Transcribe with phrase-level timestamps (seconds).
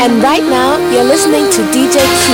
[0.00, 2.32] And right now, you're listening to DJ Q.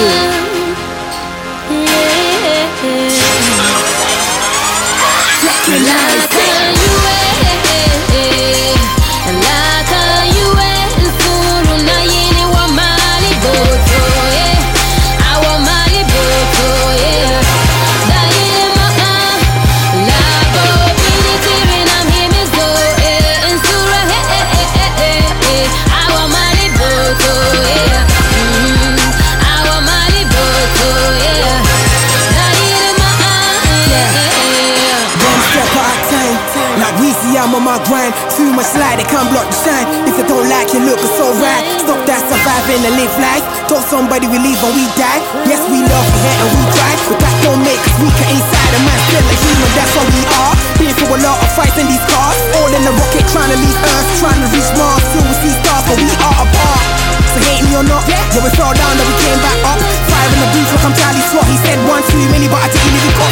[37.48, 38.12] I'm on my grind.
[38.37, 39.88] Too much light, they can't block the shine.
[40.05, 41.65] If they don't like you, look, it's alright.
[41.80, 43.41] Stop that surviving and live life.
[43.73, 45.16] Thought somebody will leave when we die.
[45.48, 46.93] Yes, we love, we hate, and we cry.
[47.09, 48.73] But that don't make us weaker inside.
[48.77, 50.55] A man still a human, that's what we are.
[50.77, 52.37] Been through a lot of fights in these cars.
[52.61, 55.01] All in the rocket, trying to leave Earth, trying to reach Mars.
[55.09, 56.85] Still we see stars, but we are apart.
[57.32, 59.80] So hate me or not, yeah, we fell down, then we came back up.
[59.80, 61.49] Fire in the booth, like I'm Charlie Sloth.
[61.49, 63.27] He said one too many, but I didn't even.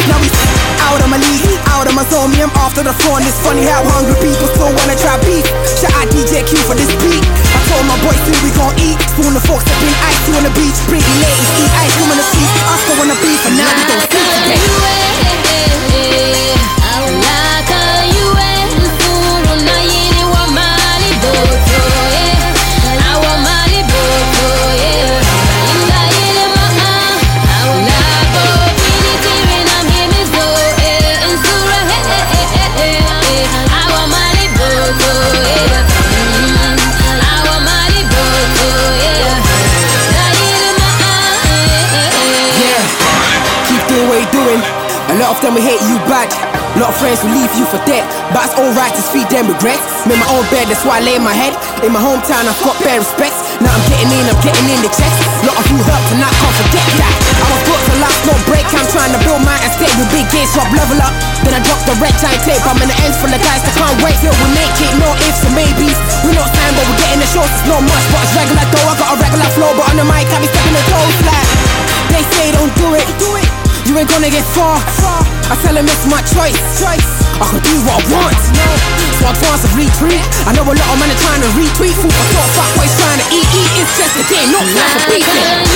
[2.87, 3.19] The phone.
[3.27, 5.43] It's funny how hungry people still wanna try beef.
[5.75, 7.19] Shout out DJ Q for this beat.
[7.19, 8.95] I told my boys soon we gon' eat.
[9.11, 9.66] Spoon the forks
[45.15, 46.27] lot of them will hate you bad.
[46.75, 48.03] A lot of friends will leave you for dead.
[48.35, 49.81] But it's alright to feed them regrets.
[50.03, 51.55] Made my own bed, that's why I lay my head.
[51.81, 53.33] In my hometown, I've got bare respect.
[53.63, 55.17] Now I'm getting in, I'm getting in the checks.
[55.47, 57.13] Lot of you helped and I can't forget that.
[57.39, 58.67] I was brought to last, no break.
[58.75, 61.15] I'm trying to build my estate with big gates, so I level up.
[61.47, 62.59] Then I drop the red giant tape.
[62.67, 64.91] I'm in the ends full of guys that can't wait till we make it.
[64.99, 65.97] No ifs or maybes.
[66.27, 67.47] We're not signed, but we're getting the shows.
[67.47, 68.91] It's not much, but it's regular though.
[68.91, 70.66] I got a regular flow, but on the mic, I be stepping
[74.27, 74.75] Gonna get far.
[75.47, 76.59] I tell him it's my choice.
[76.83, 78.35] I can do what I want.
[78.35, 80.19] So I advance a retreat.
[80.43, 81.95] I know a lot of men are trying to retweet.
[81.95, 83.47] Food for thought, fuck boys trying to eat.
[83.55, 85.66] Eat, it's just a game, not time for beefing.